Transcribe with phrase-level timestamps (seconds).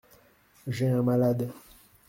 [0.65, 1.47] J’ai un malade.